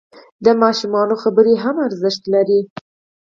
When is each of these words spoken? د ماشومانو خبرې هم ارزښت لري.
د 0.45 0.47
ماشومانو 0.61 1.15
خبرې 1.23 1.55
هم 1.63 1.75
ارزښت 1.87 2.23
لري. 2.33 2.61